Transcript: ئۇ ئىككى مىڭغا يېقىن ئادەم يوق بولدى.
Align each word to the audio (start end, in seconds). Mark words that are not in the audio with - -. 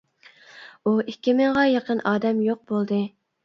ئۇ 0.85 0.93
ئىككى 1.03 1.37
مىڭغا 1.43 1.67
يېقىن 1.75 2.05
ئادەم 2.13 2.43
يوق 2.51 2.69
بولدى. 2.75 3.03